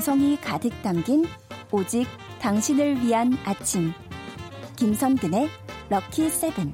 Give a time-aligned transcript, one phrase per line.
[0.00, 1.26] 정성이 가득 담긴
[1.70, 2.06] 오직
[2.40, 3.92] 당신을 위한 아침.
[4.76, 5.50] 김선근의
[5.90, 6.72] 럭키 세븐.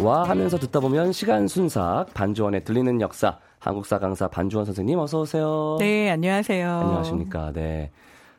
[0.00, 5.76] 와 하면서 듣다 보면 시간 순삭 반주원에 들리는 역사 한국사 강사 반주원 선생님 어서 오세요.
[5.80, 6.70] 네, 안녕하세요.
[6.70, 7.50] 안녕하십니까.
[7.52, 7.90] 네.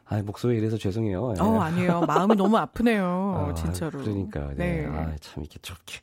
[0.06, 1.34] 아, 목소리 이래서 죄송해요.
[1.38, 2.02] 어, 아니에요.
[2.08, 3.50] 마음이 너무 아프네요.
[3.52, 4.00] 아, 진짜로.
[4.00, 4.52] 그러니까요.
[4.56, 4.84] 네.
[4.84, 4.88] 네.
[4.88, 6.00] 아, 참 이렇게 저렇게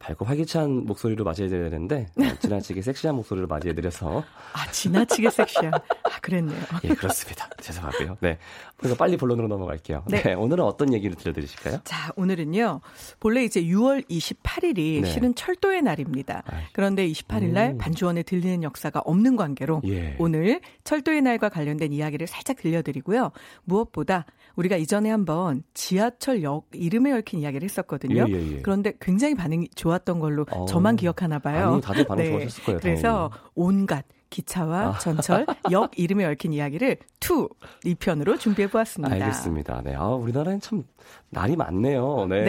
[0.00, 6.58] 밝고 활기찬 목소리로 맞이해드려야 되는데 어, 지나치게 섹시한 목소리로 맞이해드려서 아 지나치게 섹시한 아 그랬네요.
[6.84, 7.48] 예 그렇습니다.
[7.60, 8.16] 죄송하고요.
[8.20, 8.38] 네
[8.78, 10.04] 그래서 빨리 본론으로 넘어갈게요.
[10.08, 10.22] 네.
[10.22, 10.32] 네.
[10.32, 11.80] 오늘은 어떤 얘기를 들려드리실까요?
[11.84, 12.80] 자 오늘은요
[13.20, 15.04] 본래 이제 6월 28일이 네.
[15.04, 16.44] 실은 철도의 날입니다.
[16.46, 16.62] 아이.
[16.72, 17.78] 그런데 28일 날 음.
[17.78, 20.16] 반주원에 들리는 역사가 없는 관계로 예.
[20.18, 23.32] 오늘 철도의 날과 관련된 이야기를 살짝 들려드리고요.
[23.64, 24.24] 무엇보다
[24.56, 28.24] 우리가 이전에 한번 지하철역 이름에 얽힌 이야기를 했었거든요.
[28.28, 28.62] 예, 예, 예.
[28.62, 30.64] 그런데 굉장히 반응이 좋았 던 걸로 어.
[30.66, 31.72] 저만 기억하나 봐요.
[31.74, 32.30] 아니, 다들 반응 네.
[32.30, 32.80] 좋았을 거예요.
[32.80, 34.98] 그래서 온갖 기차와 아.
[34.98, 37.48] 전철, 역 이름에 얽힌 이야기를 투
[37.84, 39.12] 2편으로 준비해 보았습니다.
[39.14, 39.82] 알겠습니다.
[39.82, 39.94] 네.
[39.94, 40.84] 아, 우리나라엔 참
[41.28, 42.26] 날이 많네요.
[42.28, 42.44] 네.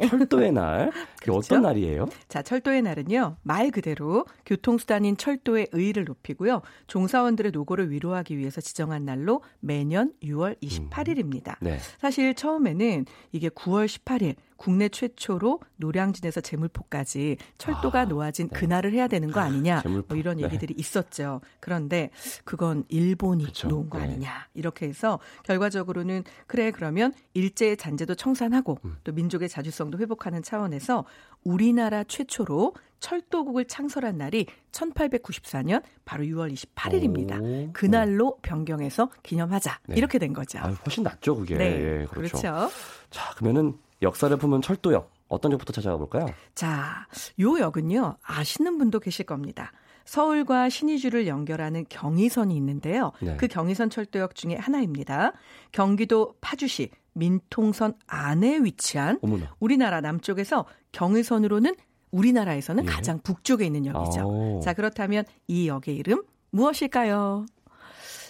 [0.00, 0.08] 네.
[0.08, 0.90] 철도의 날.
[1.20, 1.54] 그게 그렇죠?
[1.54, 2.08] 어떤 날이에요?
[2.28, 3.36] 자, 철도의 날은요.
[3.42, 6.62] 말 그대로 교통수단인 철도의 의의를 높이고요.
[6.86, 11.50] 종사원들의 노고를 위로하기 위해서 지정한 날로 매년 6월 28일입니다.
[11.62, 11.66] 음.
[11.66, 11.78] 네.
[11.98, 18.58] 사실 처음에는 이게 9월 18일 국내 최초로 노량진에서 제물포까지 철도가 아, 놓아진 네.
[18.58, 20.44] 그날을 해야 되는 거 아니냐 뭐 이런 네.
[20.44, 20.80] 얘기들이 네.
[20.80, 21.40] 있었죠.
[21.60, 22.10] 그런데
[22.44, 23.68] 그건 일본이 그렇죠.
[23.68, 24.04] 놓은 거 네.
[24.04, 28.96] 아니냐 이렇게 해서 결과적으로는 그래 그러면 일제의 잔재도 청산하고 음.
[29.04, 31.04] 또 민족의 자주성도 회복하는 차원에서
[31.44, 37.40] 우리나라 최초로 철도국을 창설한 날이 1894년 바로 6월 28일입니다.
[37.40, 39.80] 오, 그날로 변경해서 기념하자.
[39.86, 39.96] 네.
[39.96, 40.58] 이렇게 된 거죠.
[40.58, 41.56] 아, 훨씬 낫죠, 그게.
[41.56, 42.38] 네, 예, 그렇죠.
[42.38, 42.70] 그렇죠.
[43.10, 46.26] 자, 그러면은 역사를 품은 철도역 어떤 역부터 찾아가 볼까요?
[46.54, 47.06] 자,
[47.40, 48.16] 요 역은요.
[48.22, 49.72] 아시는 분도 계실 겁니다.
[50.04, 53.12] 서울과 신의주를 연결하는 경의선이 있는데요.
[53.20, 53.36] 네.
[53.36, 55.32] 그 경의선 철도역 중에 하나입니다.
[55.72, 59.54] 경기도 파주시 민통선 안에 위치한 어머나.
[59.58, 61.74] 우리나라 남쪽에서 경의선으로는
[62.12, 62.88] 우리나라에서는 예.
[62.88, 64.20] 가장 북쪽에 있는 역이죠.
[64.26, 64.60] 오.
[64.60, 67.46] 자, 그렇다면 이 역의 이름 무엇일까요?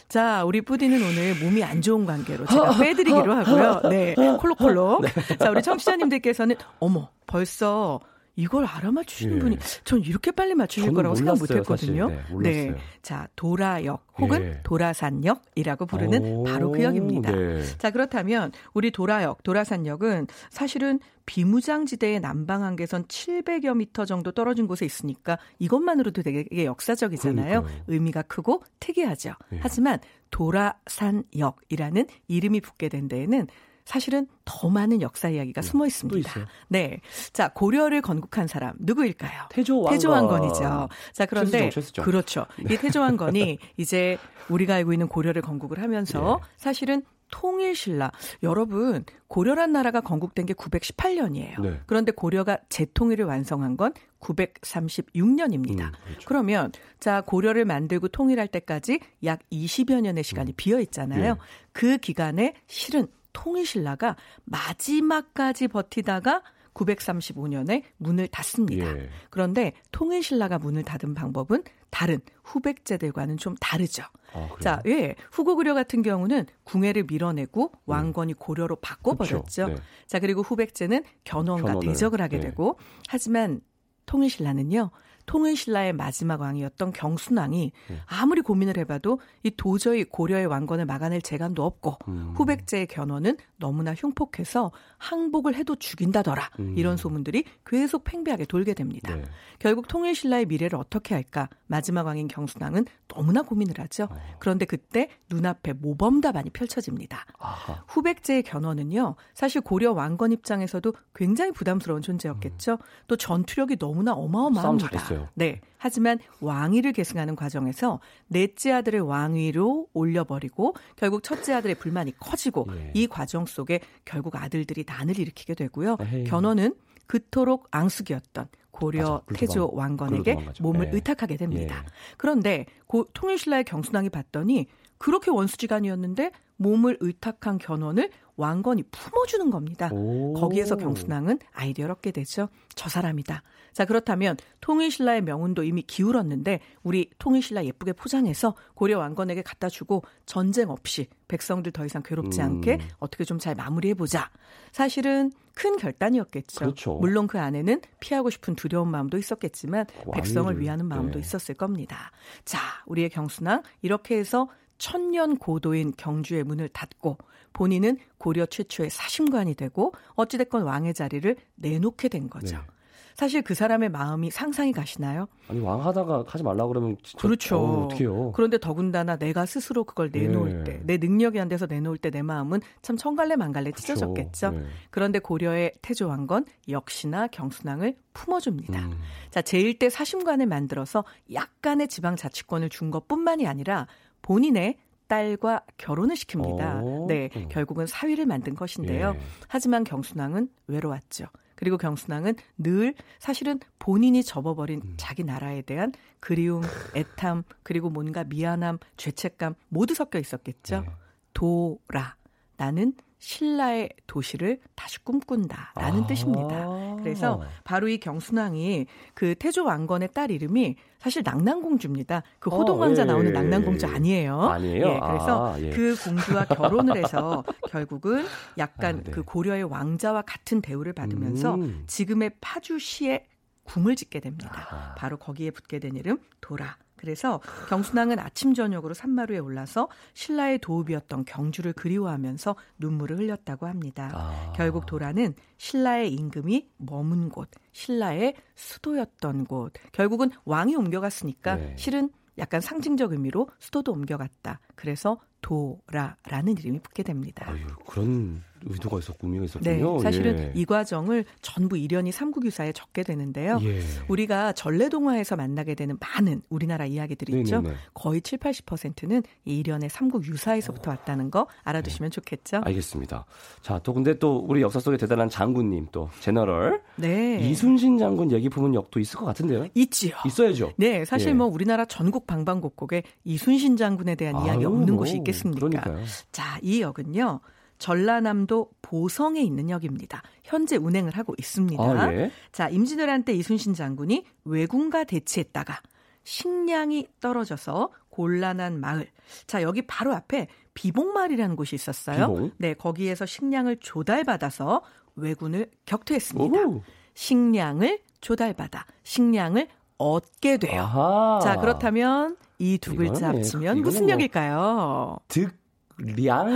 [0.08, 3.80] 자, 우리 뿌디는 오늘 몸이 안 좋은 관계로 제가 빼드리기로 하고요.
[3.90, 5.02] 네, 콜록콜록.
[5.02, 5.36] 네.
[5.38, 8.00] 자, 우리 청취자님들께서는 어머, 벌써
[8.36, 9.38] 이걸 알아맞추시는 예.
[9.40, 12.08] 분이 전 이렇게 빨리 맞추실 거라고 몰랐어요, 생각 못했거든요.
[12.42, 14.60] 네, 네, 자 도라역 혹은 예.
[14.62, 17.32] 도라산역이라고 부르는 바로 그 역입니다.
[17.32, 17.62] 네.
[17.78, 25.38] 자 그렇다면 우리 도라역, 도라산역은 사실은 비무장지대의 남방 한계선 700여 미터 정도 떨어진 곳에 있으니까
[25.58, 27.62] 이것만으로도 되게 역사적이잖아요.
[27.62, 27.84] 그러니까요.
[27.88, 29.32] 의미가 크고 특이하죠.
[29.52, 29.58] 예.
[29.60, 29.98] 하지만
[30.30, 33.48] 도라산역이라는 이름이 붙게 된 데에는
[33.86, 36.46] 사실은 더 많은 역사 이야기가 네, 숨어 있습니다.
[36.68, 37.00] 네.
[37.32, 39.44] 자, 고려를 건국한 사람 누구일까요?
[39.50, 39.92] 태조왕건.
[39.92, 40.88] 태조 왕건 이죠.
[41.12, 41.70] 자, 그런데.
[42.02, 42.46] 그렇죠.
[42.58, 42.74] 네.
[42.74, 44.18] 이 태조 왕건이 이제
[44.50, 46.48] 우리가 알고 있는 고려를 건국을 하면서 네.
[46.56, 48.10] 사실은 통일신라.
[48.42, 51.60] 여러분, 고려란 나라가 건국된 게 918년이에요.
[51.60, 51.80] 네.
[51.86, 55.80] 그런데 고려가 재통일을 완성한 건 936년입니다.
[55.86, 56.26] 음, 그렇죠.
[56.26, 60.54] 그러면 자, 고려를 만들고 통일할 때까지 약 20여 년의 시간이 음.
[60.56, 61.34] 비어 있잖아요.
[61.34, 61.40] 네.
[61.72, 66.42] 그 기간에 실은 통일신라가 마지막까지 버티다가
[66.72, 68.86] 935년에 문을 닫습니다.
[68.86, 69.10] 예.
[69.30, 74.04] 그런데 통일신라가 문을 닫은 방법은 다른 후백제들과는 좀 다르죠.
[74.32, 75.14] 아, 자, 예.
[75.30, 77.78] 후고구려 같은 경우는 궁예를 밀어내고 음.
[77.86, 79.68] 왕건이 고려로 바꿔버렸죠.
[79.68, 79.76] 네.
[80.06, 82.48] 자, 그리고 후백제는 견훤과 견훤을, 대적을 하게 네.
[82.48, 83.60] 되고 하지만
[84.06, 84.90] 통일신라는요.
[85.26, 88.00] 통일신라의 마지막 왕이었던 경순왕이 네.
[88.06, 92.32] 아무리 고민을 해봐도 이 도저히 고려의 왕건을 막아낼 재간도 없고 음.
[92.36, 96.74] 후백제의 견훤은 너무나 흉폭해서 항복을 해도 죽인다더라 음.
[96.76, 99.14] 이런 소문들이 계속 팽배하게 돌게 됩니다.
[99.14, 99.24] 네.
[99.58, 104.04] 결국 통일신라의 미래를 어떻게 할까 마지막 왕인 경순왕은 너무나 고민을 하죠.
[104.04, 104.16] 어.
[104.38, 107.24] 그런데 그때 눈앞에 모범답안이 펼쳐집니다.
[107.38, 107.84] 아하.
[107.88, 112.72] 후백제의 견훤은요 사실 고려 왕건 입장에서도 굉장히 부담스러운 존재였겠죠.
[112.72, 112.78] 음.
[113.06, 115.15] 또 전투력이 너무나 어마어마합니다.
[115.16, 115.28] 있어요.
[115.34, 115.60] 네.
[115.78, 122.90] 하지만 왕위를 계승하는 과정에서 넷째 아들을 왕위로 올려버리고 결국 첫째 아들의 불만이 커지고 예.
[122.94, 125.96] 이 과정 속에 결국 아들들이 난을 일으키게 되고요.
[126.12, 126.24] 에이.
[126.24, 126.74] 견훤은
[127.06, 130.90] 그토록 앙숙이었던 고려 맞아, 태조 왕건에게 몸을 예.
[130.92, 131.82] 의탁하게 됩니다.
[131.84, 131.90] 예.
[132.16, 134.66] 그런데 고, 통일신라의 경순왕이 봤더니
[134.98, 139.88] 그렇게 원수지간이었는데 몸을 의탁한 견훤을 왕건이 품어주는 겁니다.
[139.92, 140.34] 오.
[140.34, 142.48] 거기에서 경순왕은 아이디어를 얻게 되죠.
[142.74, 143.42] 저 사람이다.
[143.76, 150.70] 자, 그렇다면 통일신라의 명운도 이미 기울었는데 우리 통일신라 예쁘게 포장해서 고려 왕건에게 갖다 주고 전쟁
[150.70, 152.46] 없이 백성들 더 이상 괴롭지 음.
[152.46, 154.30] 않게 어떻게 좀 잘 마무리해 보자.
[154.72, 156.58] 사실은 큰 결단이었겠죠.
[156.58, 156.94] 그렇죠.
[156.94, 161.20] 물론 그 안에는 피하고 싶은 두려운 마음도 있었겠지만 왕위를, 백성을 위하는 마음도 네.
[161.20, 162.12] 있었을 겁니다.
[162.46, 164.48] 자, 우리의 경순왕 이렇게 해서
[164.78, 167.18] 천년 고도인 경주의 문을 닫고
[167.52, 172.56] 본인은 고려 최초의 사심관이 되고 어찌됐건 왕의 자리를 내놓게 된 거죠.
[172.56, 172.75] 네.
[173.16, 175.26] 사실 그 사람의 마음이 상상이 가시나요?
[175.48, 177.56] 아니 왕 하다가 하지 말라 그러면 진짜 그렇죠.
[177.58, 178.32] 어, 어떡해요.
[178.32, 180.64] 그런데 더군다나 내가 스스로 그걸 내놓을 네.
[180.64, 184.50] 때, 내 능력이 안 돼서 내놓을 때 내 마음은 참 천갈래 만갈래 찢어졌겠죠.
[184.52, 184.62] 네.
[184.90, 188.78] 그런데 고려의 태조왕건 역시나 경순왕을 품어줍니다.
[188.78, 188.98] 음.
[189.30, 193.86] 자, 제1대 사심관을 만들어서 약간의 지방 자치권을 준 것뿐만이 아니라
[194.22, 194.78] 본인의
[195.08, 196.82] 딸과 결혼을 시킵니다.
[196.82, 197.06] 오.
[197.06, 199.12] 네, 결국은 사위를 만든 것인데요.
[199.14, 199.20] 예.
[199.48, 201.26] 하지만 경순왕은 외로웠죠.
[201.56, 204.94] 그리고 경순왕은 늘 사실은 본인이 접어버린 음.
[204.96, 206.62] 자기 나라에 대한 그리움,
[206.94, 210.82] 애탐, 그리고 뭔가 미안함, 죄책감 모두 섞여 있었겠죠.
[210.82, 210.90] 네.
[211.32, 212.16] 도라.
[212.56, 216.96] 나는 신라의 도시를 다시 꿈꾼다라는 아~ 뜻입니다.
[217.02, 222.22] 그래서 바로 이 경순왕이 그 태조 왕건의 딸 이름이 사실 낭낭공주입니다.
[222.38, 223.90] 그 호동왕자 어, 예, 나오는 예, 낭낭공주 예.
[223.90, 224.40] 아니에요.
[224.42, 224.86] 아니에요.
[224.86, 225.70] 예, 그래서 아, 예.
[225.70, 228.24] 그 공주와 결혼을 해서 결국은
[228.58, 229.10] 약간 아, 네.
[229.10, 231.84] 그 고려의 왕자와 같은 대우를 받으면서 음.
[231.86, 233.24] 지금의 파주시에
[233.66, 234.66] 궁을 짓게 됩니다.
[234.70, 234.94] 아.
[234.96, 236.76] 바로 거기에 붙게 된 이름 도라.
[236.96, 244.10] 그래서 경순왕은 아침 저녁으로 산마루에 올라서 신라의 도읍이었던 경주를 그리워하면서 눈물을 흘렸다고 합니다.
[244.14, 244.52] 아.
[244.56, 249.74] 결국 도라는 신라의 임금이 머문 곳, 신라의 수도였던 곳.
[249.92, 251.76] 결국은 왕이 옮겨갔으니까 네.
[251.76, 254.60] 실은 약간 상징적 의미로 수도도 옮겨갔다.
[254.74, 257.46] 그래서 도라라는 이름이 붙게 됩니다.
[257.48, 259.96] 아유, 그런 의도가 있었고 의미가 있었군요.
[259.96, 260.52] 네, 사실은 예.
[260.54, 263.60] 이 과정을 전부 이련이 삼국유사에 적게 되는데요.
[263.62, 263.80] 예.
[264.08, 267.60] 우리가 전래동화에서 만나게 되는 많은 우리나라 이야기들이 있죠.
[267.60, 267.76] 네네네.
[267.94, 272.14] 거의 7, 80%는 이 이련의 삼국유사에서부터 왔다는 거 알아두시면 네.
[272.14, 272.62] 좋겠죠.
[272.64, 273.24] 알겠습니다.
[273.62, 277.38] 자, 또 근데 또 우리 역사 속에 대단한 장군님 또 제너럴 네.
[277.40, 279.66] 이순신 장군 얘기 품은 역도 있을 것 같은데요.
[279.74, 280.16] 있지요.
[280.26, 280.72] 있어야죠.
[280.76, 281.34] 네, 사실 예.
[281.34, 285.35] 뭐 우리나라 전국 방방곡곡에 이순신 장군에 대한 이야기 없는 뭐, 곳이 있겠습니까?
[285.42, 286.04] 그러니까요.
[286.32, 287.40] 자, 이 역은요.
[287.78, 290.22] 전라남도 보성에 있는 역입니다.
[290.44, 291.82] 현재 운행을 하고 있습니다.
[291.82, 292.30] 아, 예.
[292.52, 295.80] 자, 임진왜란 때 이순신 장군이 왜군과 대치했다가
[296.24, 299.08] 식량이 떨어져서 곤란한 마을.
[299.46, 302.32] 자, 여기 바로 앞에 비봉마을이라는 곳이 있었어요.
[302.32, 302.50] 비봉?
[302.58, 304.82] 네, 거기에서 식량을 조달받아서
[305.16, 306.60] 왜군을 격퇴했습니다.
[306.66, 306.82] 오.
[307.14, 309.68] 식량을 조달받아 식량을
[309.98, 310.82] 얻게 돼요.
[310.82, 311.40] 아하.
[311.42, 315.16] 자, 그렇다면 이 두 글자 합치면 무슨 뭐 역일까요?
[315.28, 316.48] 득량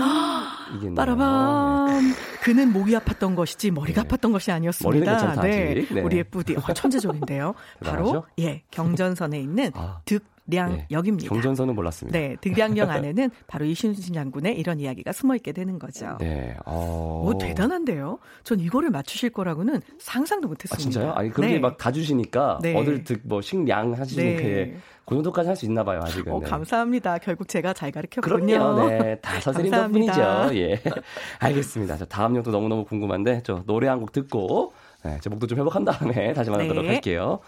[0.76, 4.08] 이게 빠라밤 그는 목이 아팠던 것이지 머리가 네.
[4.08, 5.40] 아팠던 것이 아니었습니다.
[5.42, 5.86] 네.
[5.90, 6.00] 네.
[6.00, 7.54] 우리의 뿌디 어, 천재적인데요.
[7.84, 10.00] 바로 예 경전선에 있는 아.
[10.04, 11.28] 득량 역입니다.
[11.28, 11.28] 네.
[11.28, 12.18] 경전선은 몰랐습니다.
[12.18, 16.16] 네, 득량역 안에는 바로 이순신 장군의 이런 이야기가 숨어 있게 되는 거죠.
[16.18, 17.22] 네, 어...
[17.26, 18.18] 오, 대단한데요.
[18.42, 20.74] 전 이거를 맞추실 거라고는 상상도 못했습니다.
[20.74, 21.12] 아, 진짜요?
[21.12, 21.58] 아니 그렇게 네.
[21.60, 22.74] 막다 주시니까 네.
[22.76, 24.76] 얻을 득뭐 식량 하시는 네.
[25.04, 26.32] 그 정도까지 할 수 있나 봐요, 아직은.
[26.32, 27.18] 어, 감사합니다.
[27.18, 28.46] 결국 제가 잘 가르쳤군요.
[28.46, 28.88] 그럼요.
[28.88, 29.18] 네.
[29.22, 30.50] 다 선생님 덕분이죠.
[30.54, 30.80] 예.
[31.40, 31.96] 알겠습니다.
[31.96, 34.72] 자, 다음 역도 너무 너무 궁금한데, 저 노래 한 곡 듣고,
[35.04, 36.90] 네, 제 목도 좀 회복한 다음에 다시 만나도록 네.
[36.92, 37.40] 할게요.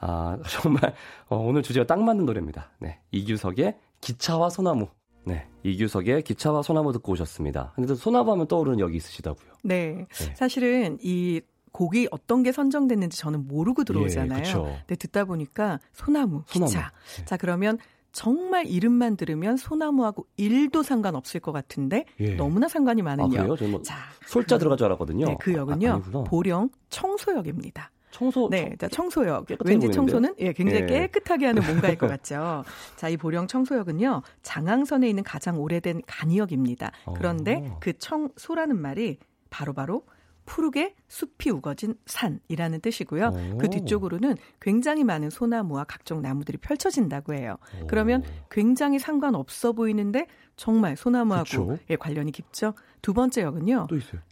[0.00, 0.94] 아, 정말,
[1.28, 2.70] 어, 오늘 주제가 딱 맞는 노래입니다.
[2.78, 2.98] 네.
[3.10, 4.88] 이규석의 기차와 소나무.
[5.24, 5.46] 네.
[5.62, 7.72] 이규석의 기차와 소나무 듣고 오셨습니다.
[7.76, 9.52] 근데 소나무 하면 떠오르는 역이 있으시다고요.
[9.62, 10.06] 네.
[10.08, 10.34] 네.
[10.34, 11.40] 사실은 이
[11.72, 14.42] 곡이 어떤 게 선정됐는지 저는 모르고 들어오잖아요.
[14.44, 16.66] 예, 근데 듣다 보니까 소나무, 기차.
[16.66, 16.88] 소나무.
[17.18, 17.24] 네.
[17.26, 17.78] 자, 그러면
[18.12, 22.34] 정말 이름만 들으면 소나무하고 1도 상관없을 것 같은데 예.
[22.34, 23.62] 너무나 상관이 많은 아, 역.
[23.68, 25.26] 뭐 자, 솔자 그, 들어갈 줄 알았거든요.
[25.26, 26.02] 네, 그 역은요.
[26.12, 27.90] 아, 보령 청소역입니다.
[28.10, 29.46] 청소 네, 자, 청소역.
[29.64, 29.90] 왠지?
[29.90, 30.86] 청소는 예, 굉장히 예.
[30.86, 32.64] 깨끗하게 하는 뭔가일 것 같죠.
[32.96, 34.22] 자, 이 보령 청소역은요.
[34.42, 36.90] 장항선에 있는 가장 오래된 간이역입니다.
[37.16, 37.76] 그런데 어.
[37.80, 39.18] 그 청소라는 말이
[39.50, 43.28] 바로바로 바로 푸르게 숲이 우거진 산이라는 뜻이고요.
[43.54, 43.58] 오.
[43.58, 47.56] 그 뒤쪽으로는 굉장히 많은 소나무와 각종 나무들이 펼쳐진다고 해요.
[47.80, 47.86] 오.
[47.86, 50.26] 그러면 굉장히 상관없어 보이는데
[50.56, 52.74] 정말 소나무하고 예, 관련이 깊죠.
[53.00, 53.86] 두 번째 역은요.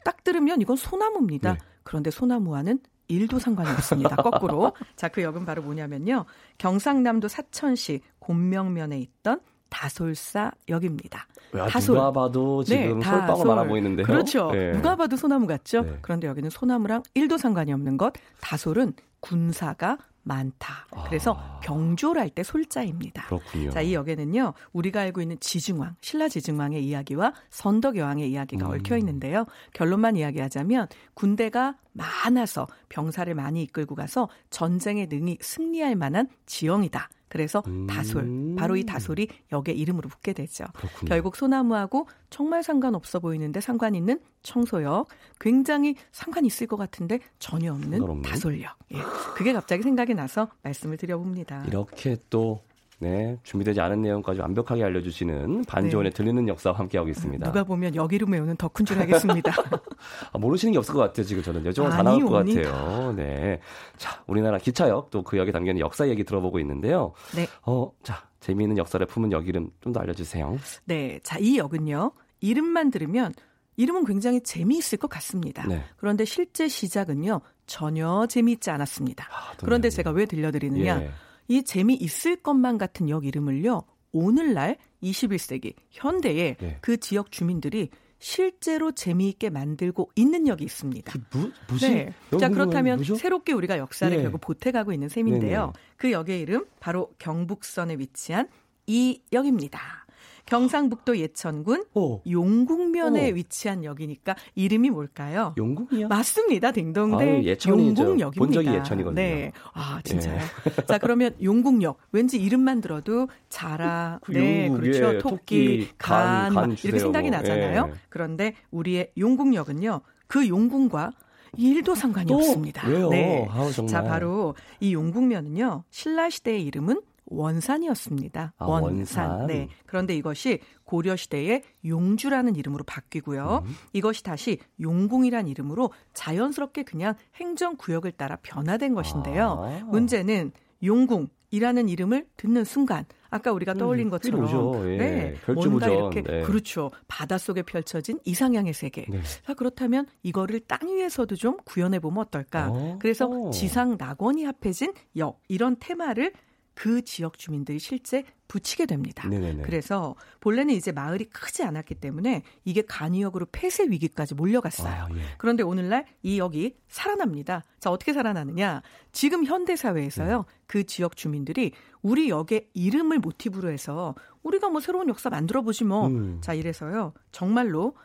[0.04, 1.52] 딱 들으면 이건 소나무입니다.
[1.52, 1.58] 네.
[1.85, 4.16] 그런데 소나무와는 일도 상관이 없습니다.
[4.16, 4.72] 거꾸로.
[4.96, 6.26] 자, 그 역은 바로 뭐냐면요.
[6.58, 11.26] 경상남도 사천시 곤명면에 있던 다솔사 역입니다.
[11.56, 11.96] 야, 다솔.
[11.96, 14.06] 누가 봐도 지금 네, 솔방울 많아 보이는데요.
[14.06, 14.50] 그렇죠.
[14.50, 14.72] 네.
[14.72, 15.82] 누가 봐도 소나무 같죠.
[15.82, 15.98] 네.
[16.02, 18.12] 그런데 여기는 소나무랑 1도 상관이 없는 것.
[18.40, 19.98] 다솔은 군사가
[20.28, 20.87] 많다.
[21.06, 21.58] 그래서 아.
[21.64, 23.26] 경조할 때 솔자입니다.
[23.26, 23.70] 그렇군요.
[23.70, 24.52] 자, 이 역에는요.
[24.73, 28.73] 우리가 알고 있는 지증왕, 신라 지증왕의 이야기와 선덕 여왕의 이야기가 음.
[28.73, 29.47] 얽혀 있는데요.
[29.73, 37.08] 결론만 이야기하자면 군대가 많아서 병사를 많이 이끌고 가서 전쟁에 능히 승리할 만한 지형이다.
[37.28, 37.87] 그래서 음.
[37.87, 40.64] 다솔, 바로 이 다솔이 역의 이름으로 붙게 되죠.
[40.75, 41.08] 그렇군요.
[41.08, 45.08] 결국 소나무하고 정말 상관없어 보이는데 상관 있는 청소역,
[45.40, 48.76] 굉장히 상관 있을 것 같은데 전혀 없는 다솔역.
[48.92, 48.99] 예.
[49.35, 51.64] 그게 갑자기 생각이 나서 말씀을 드려봅니다.
[51.66, 52.62] 이렇게 또
[53.00, 56.17] 네, 준비되지 않은 내용까지 완벽하게 알려주시는 반조원의 네.
[56.17, 57.47] 들리는 역사와 함께하고 있습니다.
[57.47, 59.52] 누가 보면 여기로 외우는 덕훈 줄 알겠습니다.
[60.33, 61.25] 아, 모르시는 게 없을 것 같아요.
[61.25, 63.12] 지금 저는 여정은 다 나올 것 같아요.
[63.14, 63.61] 네.
[63.97, 67.12] 자, 우리나라 기차역 또 그 역에 담겨있는 역사 얘기 들어보고 있는데요.
[67.37, 67.47] 네.
[67.67, 70.59] 어, 자, 재미있는 역사를 품은 역 이름 좀 더 알려주세요.
[70.87, 71.21] 네.
[71.23, 72.12] 자, 이 역은요.
[72.40, 73.33] 이름만 들으면
[73.76, 75.67] 이름은 굉장히 재미있을 것 같습니다.
[75.69, 75.83] 네.
[75.99, 77.40] 그런데 실제 시작은요.
[77.67, 79.28] 전혀 재미있지 않았습니다.
[79.31, 81.02] 아, 그런데 제가 왜 들려드리느냐.
[81.02, 81.11] 예.
[81.49, 83.83] 이 재미있을 것만 같은 역 이름을요.
[84.12, 86.78] 오늘날 21세기 현대에 네.
[86.81, 91.12] 그 지역 주민들이 실제로 재미있게 만들고 있는 역이 있습니다.
[91.12, 91.88] 그 뭐, 뭐지?
[91.88, 92.12] 네.
[92.38, 93.14] 자 그렇다면 뭐죠?
[93.14, 94.23] 새롭게 우리가 역사를 네.
[94.23, 95.61] 결국 보태가고 있는 셈인데요.
[95.61, 95.73] 네네.
[95.97, 98.49] 그 역의 이름 바로 경북선에 위치한
[98.87, 100.07] 이 역입니다.
[100.49, 102.23] 경상북도 예천군 어.
[102.28, 103.35] 용궁면에 어.
[103.35, 105.55] 위치한 역이니까 이름이 뭘까요?
[105.59, 106.09] 용궁이요?
[106.09, 106.73] 맞습니다.
[106.73, 108.31] 딩동대 용궁역입니다.
[108.38, 109.14] 본적이 예천이거든요.
[109.14, 109.52] 네.
[109.75, 110.40] 아, 진짜요?
[110.40, 110.87] 예.
[110.87, 111.99] 자, 그러면 용궁역.
[112.12, 115.14] 왠지 이름만 들어도 자라, 그 네, 그렇죠.
[115.14, 117.90] 예, 토끼, 토끼, 간, 간 이렇게 생각이 나잖아요.
[117.93, 117.99] 예.
[118.09, 120.00] 그런데 우리의 용궁역은요.
[120.28, 121.12] 그 용궁과
[121.57, 122.88] 일도 상관이 없습니다.
[122.88, 123.09] 왜요?
[123.11, 123.47] 네.
[123.50, 125.85] 아우, 자, 바로 이 용궁면은요.
[125.90, 128.54] 신라 시대의 이름은 원산이었습니다.
[128.56, 129.30] 아, 원산.
[129.30, 129.47] 원산.
[129.47, 129.68] 네.
[129.87, 133.64] 그런데 이것이 고려 시대에 용주라는 이름으로 바뀌고요.
[133.64, 133.75] 음.
[133.92, 139.64] 이것이 다시 용궁이란 이름으로 자연스럽게 그냥 행정 구역을 따라 변화된 것인데요.
[139.64, 139.85] 아.
[139.85, 144.97] 문제는 용궁 이라는 이름을 듣는 순간 아까 우리가 음, 떠올린 것처럼 예.
[144.97, 146.42] 네, 뭔가 이렇게 네.
[146.42, 149.20] 그렇죠 바닷속에 펼쳐진 이상향의 세계 네.
[149.44, 152.99] 자, 그렇다면 이거를 땅 위에서도 좀 구현해 보면 어떨까 어.
[153.00, 156.32] 그래서 지상 낙원이 합해진 역 이런 테마를
[156.78, 159.26] 그 지역 주민들이 실제 붙이게 됩니다.
[159.28, 159.64] 네네네.
[159.64, 164.88] 그래서 본래는 이제 마을이 크지 않았기 때문에 이게 간이역으로 폐쇄 위기까지 몰려갔어요.
[164.88, 165.23] 아, 예.
[165.38, 167.64] 그런데 오늘날 이 역이 살아납니다.
[167.80, 168.82] 자, 어떻게 살아나느냐?
[169.11, 170.37] 지금 현대 사회에서요.
[170.38, 170.58] 네.
[170.68, 176.06] 그 지역 주민들이 우리 역의 이름을 모티브로 해서 우리가 뭐 새로운 역사 만들어 보지 뭐.
[176.06, 176.38] 음.
[176.40, 177.12] 자, 이래서요.
[177.32, 177.97] 정말로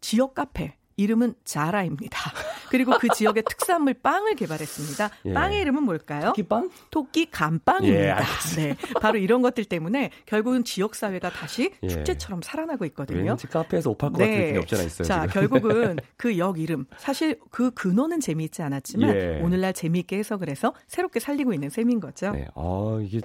[0.00, 2.30] 지역 카페 이름은 자라입니다.
[2.70, 5.10] 그리고 그 지역의 특산물 빵을 개발했습니다.
[5.26, 5.32] 예.
[5.32, 6.26] 빵의 이름은 뭘까요?
[6.28, 6.70] 토끼빵?
[6.90, 8.20] 토끼 감빵입니다.
[8.58, 8.76] 예, 네.
[9.00, 11.88] 바로 이런 것들 때문에 결국은 지역 사회가 다시 예.
[11.88, 13.30] 축제처럼 살아나고 있거든요.
[13.30, 14.52] 왠지 카페에서 옷팔것 같은 네.
[14.52, 15.06] 게 없잖아 있어요.
[15.06, 15.32] 자, 지금.
[15.48, 19.40] 결국은 그 역 이름 사실 그 근원은 재미있지 않았지만 예.
[19.42, 22.30] 오늘날 재미있게 해석을 해서 새롭게 살리고 있는 셈인 거죠.
[22.30, 22.46] 네.
[22.54, 23.20] 아, 이게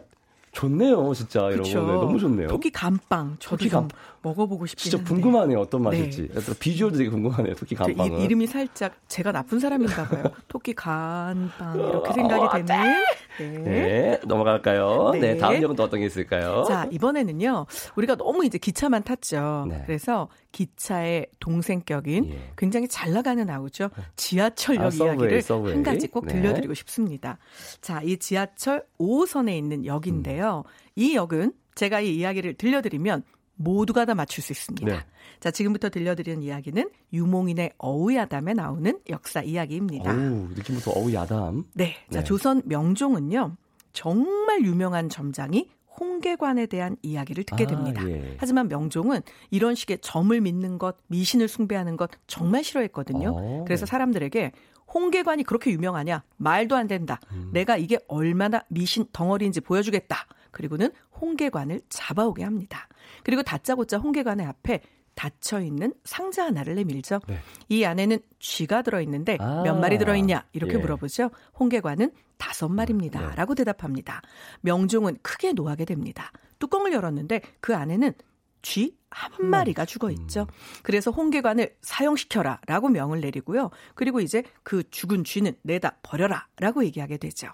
[0.55, 1.67] 좋네요, 진짜 이런 거.
[1.67, 2.47] 네, 너무 좋네요.
[2.47, 3.35] 토끼 감빵.
[3.39, 3.89] 저도 토끼 감...
[4.21, 6.29] 먹어보고 싶긴 진짜 궁금하네요, 어떤 맛일지.
[6.33, 6.53] 네.
[6.59, 8.17] 비주얼도 되게 궁금하네요, 토끼 감빵은.
[8.17, 10.23] 그 이름이 살짝 제가 나쁜 사람인가 봐요.
[10.47, 13.03] 토끼 감빵 이렇게 생각이 어, 되는.
[13.39, 13.47] 네.
[13.47, 14.19] 네.
[14.25, 15.11] 넘어갈까요?
[15.13, 15.19] 네.
[15.19, 15.37] 네.
[15.37, 16.63] 다음 역은 또 어떤 게 있을까요?
[16.67, 17.65] 자, 이번에는요.
[17.95, 19.65] 우리가 너무 이제 기차만 탔죠.
[19.69, 19.83] 네.
[19.85, 22.39] 그래서 기차의 동생격인 예.
[22.57, 23.89] 굉장히 잘 나가는 아우죠.
[24.15, 25.73] 지하철역 아, 이야기를 서브웨이.
[25.73, 26.33] 한 가지 꼭 네.
[26.33, 27.37] 들려드리고 싶습니다.
[27.81, 30.63] 자, 이 지하철 5호선에 있는 역인데요.
[30.65, 30.71] 음.
[30.95, 33.23] 이 역은 제가 이 이야기를 들려드리면
[33.55, 34.87] 모두가 다 맞출 수 있습니다.
[34.87, 34.99] 네.
[35.39, 40.11] 자, 지금부터 들려드리는 이야기는 유몽인의 어우야담에 나오는 역사 이야기입니다.
[40.11, 41.63] 오, 느낌부터 어우야담.
[41.73, 41.95] 네.
[42.11, 42.23] 자, 네.
[42.23, 43.55] 조선 명종은요.
[43.93, 45.69] 정말 유명한 점장이
[45.99, 48.01] 홍계관에 대한 이야기를 듣게 아, 됩니다.
[48.01, 48.35] 아, 예.
[48.37, 53.29] 하지만 명종은 이런 식의 점을 믿는 것, 미신을 숭배하는 것 정말 싫어했거든요.
[53.29, 53.61] 오.
[53.61, 53.63] 어.
[53.65, 54.51] 그래서 사람들에게
[54.93, 56.23] 홍계관이 그렇게 유명하냐?
[56.37, 57.19] 말도 안 된다.
[57.31, 57.49] 음.
[57.53, 60.27] 내가 이게 얼마나 미신 덩어리인지 보여주겠다.
[60.51, 62.84] 그리고는 홍계관을 잡아오게 합니다.
[63.23, 64.81] 그리고 다짜고짜 홍계관의 앞에
[65.15, 67.21] 닫혀 있는 상자 하나를 내밀죠.
[67.27, 67.39] 네.
[67.69, 70.77] 이 안에는 쥐가 들어 있는데 아, 몇 마리 들어 있냐 이렇게 예.
[70.77, 71.31] 물어보죠.
[71.57, 73.63] 홍계관은 다섯 마리입니다라고 네.
[73.63, 74.21] 대답합니다.
[74.61, 76.31] 명종은 크게 노하게 됩니다.
[76.59, 78.13] 뚜껑을 열었는데 그 안에는
[78.61, 80.41] 쥐 한 마리가 죽어 있죠.
[80.41, 80.45] 음.
[80.83, 83.69] 그래서 홍계관을 사형시켜라 라고 명을 내리고요.
[83.95, 87.47] 그리고 이제 그 죽은 쥐는 내다 버려라 라고 얘기하게 되죠.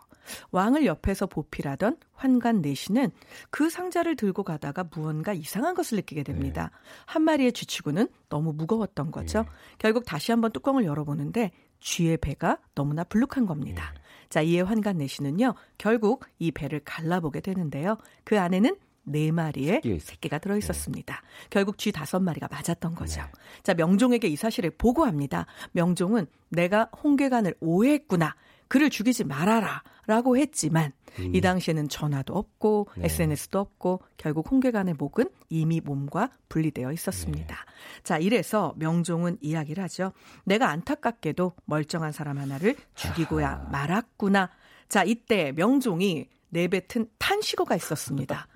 [0.51, 3.12] 왕을 옆에서 보필하던 환관 내시는
[3.50, 6.72] 그 상자를 들고 가다가 무언가 이상한 것을 느끼게 됩니다.
[6.72, 7.04] 네.
[7.06, 9.44] 한 마리의 쥐치고는 너무 무거웠던 거죠.
[9.44, 9.50] 네.
[9.78, 13.94] 결국 다시 한번 뚜껑을 열어보는데 쥐의 배가 너무나 불룩한 겁니다.
[13.96, 14.01] 네.
[14.30, 17.98] 자, 이에 환관 내시는요, 결국 이 배를 갈라보게 되는데요.
[18.24, 21.16] 그 안에는 네 마리의 새끼가 들어 있었습니다.
[21.16, 21.48] 네.
[21.50, 23.22] 결국 쥐 다섯 마리가 맞았던 거죠.
[23.22, 23.28] 네.
[23.63, 25.48] 자, 명종에게 이 사실을 보고합니다.
[25.72, 28.36] 명종은 내가 홍계관을 오해했구나.
[28.72, 29.84] 그를 죽이지 말아라.
[30.08, 31.36] 라고 했지만 음.
[31.36, 33.06] 이 당시에는 전화도 없고 네.
[33.06, 37.54] SNS도 없고 결국 홍계관의 목은 이미 몸과 분리되어 있었습니다.
[37.54, 38.01] 네.
[38.04, 40.13] 자, 이래서 명종은 이야기를 하죠.
[40.46, 43.70] 내가 안타깝게도 멀쩡한 사람 하나를 죽이고야 아하.
[43.72, 44.50] 말았구나.
[44.88, 48.48] 자, 이때 명종이 내뱉은 탄식어가 있었습니다.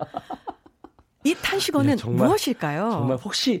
[1.26, 2.90] 이 탄식어는 정말, 무엇일까요?
[2.90, 3.60] 정말 혹시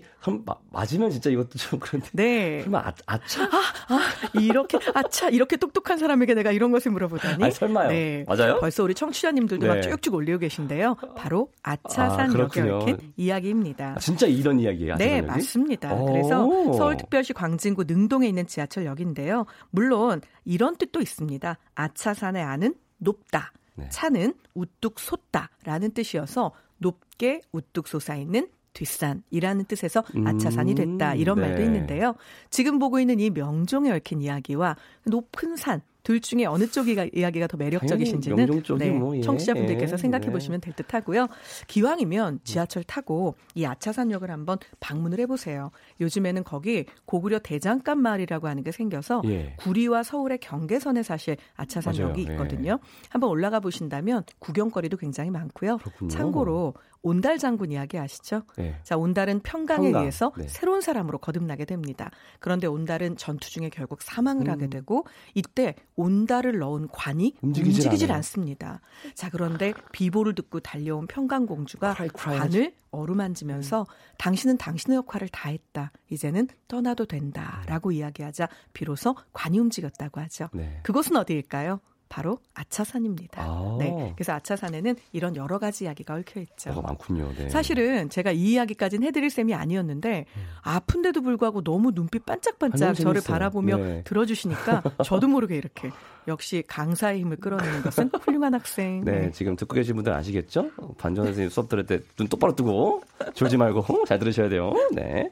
[0.70, 2.08] 맞으면 진짜 이것도 좀 그런데.
[2.12, 2.62] 네.
[2.62, 3.42] 설마 아, 아차?
[3.42, 3.48] 아,
[3.88, 4.00] 아,
[4.40, 7.42] 이렇게 아차 이렇게 똑똑한 사람에게 내가 이런 것을 물어보다니.
[7.42, 7.88] 아 설마요?
[7.88, 8.24] 네.
[8.28, 8.60] 맞아요?
[8.60, 9.74] 벌써 우리 청취자님들도 네.
[9.74, 10.94] 막 쭉쭉 올리고 계신데요.
[11.16, 13.94] 바로 아차산 아, 역에 얽힌 이야기입니다.
[13.96, 14.94] 아, 진짜 이런 이야기예요?
[14.96, 15.96] 네, 맞습니다.
[16.04, 19.44] 그래서 서울특별시 광진구 능동에 있는 지하철역인데요.
[19.70, 21.58] 물론 이런 뜻도 있습니다.
[21.74, 23.52] 아차산의 아는 높다.
[23.74, 23.88] 네.
[23.90, 31.48] 차는 우뚝 솟다라는 뜻이어서 높게 우뚝 솟아있는 뒷산이라는 뜻에서 아차산이 됐다 이런 음, 네.
[31.48, 32.14] 말도 있는데요.
[32.50, 37.56] 지금 보고 있는 이 명종에 얽힌 이야기와 높은 산, 둘 중에 어느 쪽이 이야기가 더
[37.56, 39.20] 매력적이신지는 네, 뭐, 예.
[39.22, 40.32] 청취자분들께서 생각해 네.
[40.32, 41.26] 보시면 될 듯하고요.
[41.66, 45.72] 기왕이면 지하철 타고 이 아차산역을 한번 방문을 해보세요.
[46.00, 49.54] 요즘에는 거기 고구려 대장간 마을이라고 하는 게 생겨서 예.
[49.56, 52.32] 구리와 서울의 경계선에 사실 아차산역이 예.
[52.34, 52.78] 있거든요.
[52.80, 53.08] 예.
[53.08, 55.78] 한번 올라가 보신다면 구경거리도 굉장히 많고요.
[55.78, 56.08] 그렇군요.
[56.08, 58.42] 참고로 온달 장군 이야기 아시죠?
[58.56, 58.78] 네.
[58.82, 60.02] 자, 온달은 평강에 평강.
[60.02, 60.48] 의해서 네.
[60.48, 62.10] 새로운 사람으로 거듭나게 됩니다.
[62.40, 64.50] 그런데 온달은 전투 중에 결국 사망을 음.
[64.50, 68.80] 하게 되고 이때 온달을 넣은 관이 움직이질, 움직이질 않습니다.
[69.14, 73.84] 자, 그런데 비보를 듣고 달려온 평강 공주가 관을 어루만지면서 음.
[74.18, 75.92] 당신은 당신의 역할을 다 했다.
[76.10, 77.92] 이제는 떠나도 된다라고 음.
[77.92, 80.48] 이야기하자 비로소 관이 움직였다고 하죠.
[80.52, 80.80] 네.
[80.82, 81.80] 그것은 어디일까요?
[82.08, 83.42] 바로 아차산입니다.
[83.42, 83.76] 아.
[83.78, 84.12] 네.
[84.16, 86.70] 그래서 아차산에는 이런 여러 가지 이야기가 얽혀 있죠.
[86.70, 87.32] 어, 많군요.
[87.36, 87.48] 네.
[87.48, 90.42] 사실은 제가 이 이야기까지는 해드릴 셈이 아니었는데 음.
[90.62, 94.02] 아픈데도 불구하고 너무 눈빛 반짝반짝 저를 바라보며 네.
[94.04, 95.90] 들어주시니까 저도 모르게 이렇게
[96.28, 99.04] 역시 강사의 힘을 끌어내는 것은 훌륭한 학생.
[99.04, 99.30] 네, 네.
[99.30, 100.70] 지금 듣고 계신 분들 아시겠죠?
[100.98, 103.02] 반전 선생님 수업 들을 때 눈 똑바로 뜨고
[103.34, 104.72] 졸지 말고 잘 들으셔야 돼요.
[104.92, 105.30] 네.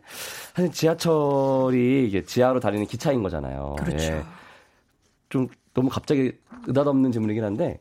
[0.55, 3.77] 사실 지하철이 이게 지하로 다니는 기차인 거잖아요.
[3.79, 4.05] 그렇죠.
[4.07, 4.23] 예.
[5.29, 6.33] 좀 너무 갑자기
[6.67, 7.81] 느닷없는 질문이긴 한데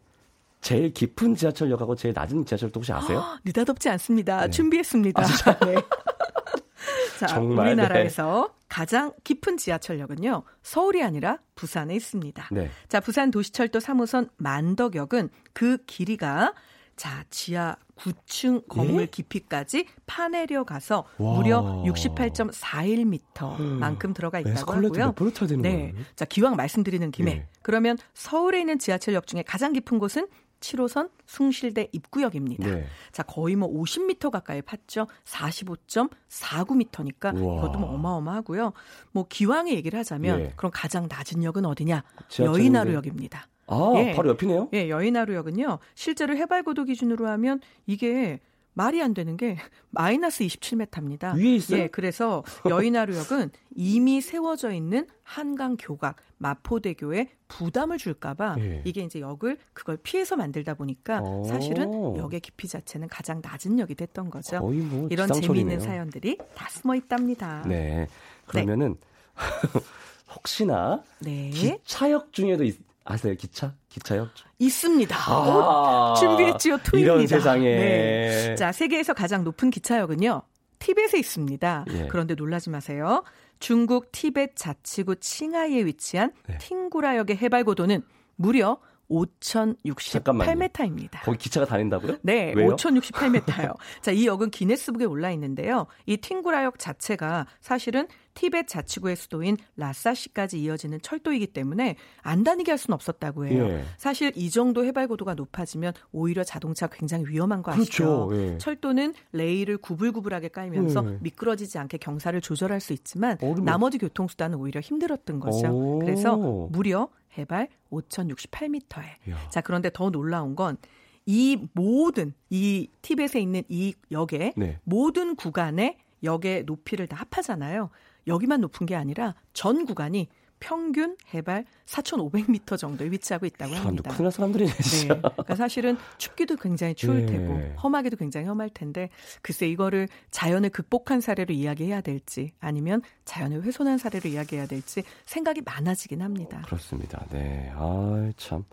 [0.61, 3.19] 제일 깊은 지하철역하고 제일 낮은 지하철도 혹시 아세요?
[3.19, 4.45] 아, 느닷없지 않습니다.
[4.45, 4.49] 네.
[4.49, 5.21] 준비했습니다.
[5.21, 5.75] 아, 네.
[7.19, 8.65] 자, 정말, 우리나라에서 네.
[8.69, 10.43] 가장 깊은 지하철역은요.
[10.63, 12.47] 서울이 아니라 부산에 있습니다.
[12.51, 12.69] 네.
[12.87, 16.53] 자, 부산 도시철도 3호선 만덕역은 그 길이가
[16.95, 19.05] 자, 지하 9층 건물 예?
[19.05, 21.37] 깊이까지 파내려 가서 와.
[21.37, 24.13] 무려 68.41m만큼 음.
[24.13, 25.13] 들어가 있다고 하고요.
[25.61, 25.93] 네.
[26.15, 27.47] 자, 기왕 말씀드리는 김에 예.
[27.61, 30.27] 그러면 서울에 있는 지하철역 중에 가장 깊은 곳은
[30.59, 32.69] 7호선 숭실대 입구역입니다.
[32.69, 32.87] 네.
[33.11, 35.07] 자, 거의 뭐 50m 가까이 팠죠.
[35.25, 38.71] 45.49m니까 이것도 뭐 어마어마하고요.
[39.11, 40.53] 뭐 기왕에 얘기를 하자면 예.
[40.55, 42.03] 그럼 가장 낮은 역은 어디냐?
[42.39, 43.49] 여의나루역입니다.
[43.73, 44.13] 아, 예.
[44.13, 44.69] 바로 옆이네요?
[44.73, 45.79] 예, 여의나루역은요.
[45.95, 48.39] 실제로 해발고도 기준으로 하면 이게
[48.75, 49.57] 말이 안 되는 게
[49.91, 51.35] 마이너스 27m입니다.
[51.37, 51.81] 위에 있어요?
[51.81, 58.81] 예, 그래서 여의나루역은 이미 세워져 있는 한강 교각 마포대교에 부담을 줄까봐 예.
[58.83, 61.43] 이게 이제 역을 그걸 피해서 만들다 보니까 오.
[61.45, 64.59] 사실은 역의 깊이 자체는 가장 낮은 역이 됐던 거죠.
[64.59, 64.73] 뭐
[65.09, 67.63] 이런 재미있는 사연들이 다 숨어 있답니다.
[67.67, 68.07] 네,
[68.47, 69.07] 그러면은 네.
[70.35, 71.49] 혹시나 네.
[71.51, 73.35] 기차역 중에도 있, 아세요?
[73.37, 73.75] 기차?
[73.89, 74.29] 기차역?
[74.59, 75.15] 있습니다.
[75.15, 76.77] 아, 준비했지요.
[76.83, 77.13] 투입니다.
[77.13, 77.63] 이런 세상에.
[77.63, 78.55] 네.
[78.55, 80.41] 자, 세계에서 가장 높은 기차역은요.
[80.79, 81.85] 티벳에 있습니다.
[81.91, 82.07] 예.
[82.09, 83.23] 그런데 놀라지 마세요.
[83.59, 86.57] 중국 티벳 자치구 칭하이에 위치한 네.
[86.57, 88.03] 팅구라역의 해발 고도는
[88.35, 88.79] 무려
[89.13, 91.23] 5,068m입니다.
[91.23, 92.17] 거기 기차가 다닌다고요?
[92.21, 92.75] 네, 왜요?
[92.75, 93.75] 5,068m요.
[94.01, 95.87] 자, 이 역은 기네스북에 올라 있는데요.
[96.05, 102.95] 이 팅구라역 자체가 사실은 티벳 자치구의 수도인 라사시까지 이어지는 철도이기 때문에 안 다니게 할 수는
[102.95, 103.67] 없었다고 해요.
[103.69, 103.83] 예.
[103.97, 108.27] 사실 이 정도 해발 고도가 높아지면 오히려 자동차 굉장히 위험한 거 아시죠?
[108.27, 108.53] 그렇죠.
[108.53, 108.57] 예.
[108.57, 111.17] 철도는 레일을 구불구불하게 깔면서 예.
[111.21, 113.65] 미끄러지지 않게 경사를 조절할 수 있지만 얼음...
[113.65, 115.67] 나머지 교통수단은 오히려 힘들었던 거죠.
[115.67, 115.99] 오.
[115.99, 119.05] 그래서 무려 해발 5,068m에.
[119.49, 120.77] 자, 그런데 더 놀라운 건
[121.25, 124.79] 이 모든 이 티벳에 있는 이 역의 네.
[124.83, 127.89] 모든 구간의 역의 높이를 다 합하잖아요.
[128.27, 130.27] 여기만 높은 게 아니라 전 구간이
[130.63, 134.15] 평균 해발 4,500m 정도에 위치하고 있다고 합니다.
[134.15, 135.13] 큰일 사람들이네, 진짜.
[135.13, 135.21] 네.
[135.21, 137.33] 그러니까 사실은 춥기도 굉장히 추울 네.
[137.33, 139.09] 테고 험하기도 굉장히 험할 텐데
[139.41, 146.21] 글쎄 이거를 자연을 극복한 사례로 이야기해야 될지 아니면 자연을 훼손한 사례로 이야기해야 될지 생각이 많아지긴
[146.21, 146.61] 합니다.
[146.65, 147.25] 그렇습니다.
[147.29, 147.69] 네.
[147.75, 148.63] 아, 참.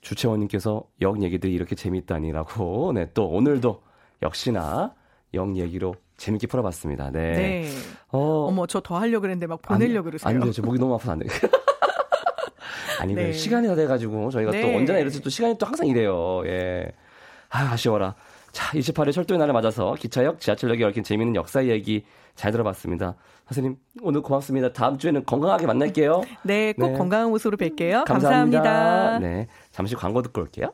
[0.00, 2.92] 주채원님께서 역 얘기들이 이렇게 재밌다니라고.
[2.94, 3.80] 네, 또 오늘도
[4.22, 4.92] 역시나
[5.34, 7.10] 역 얘기로 재밌게 풀어봤습니다.
[7.10, 7.32] 네.
[7.32, 7.68] 네.
[8.10, 10.28] 어, 어머, 저 더 하려고 그랬는데 막 보내려고 그러세요.
[10.28, 10.52] 안 돼요.
[10.52, 11.30] 저 목이 너무 아파서 안 돼요.
[13.00, 13.32] 아니, 네.
[13.32, 14.62] 시간이 다 돼가지고 저희가 네.
[14.62, 16.42] 또 언제나 이렇듯 또 시간이 또 항상 이래요.
[16.46, 16.86] 예.
[17.50, 18.14] 아, 아쉬워라.
[18.52, 23.14] 자, 28일 철도의 날을 맞아서 기차역, 지하철역에 얽힌 재미있는 역사 얘기 잘 들어봤습니다.
[23.48, 24.72] 선생님, 오늘 고맙습니다.
[24.72, 26.22] 다음 주에는 건강하게 만날게요.
[26.42, 26.98] 네, 꼭 네.
[26.98, 28.04] 건강한 모습으로 뵐게요.
[28.06, 28.62] 감사합니다.
[28.62, 29.18] 감사합니다.
[29.18, 29.46] 네.
[29.72, 30.72] 잠시 광고 듣고 올게요.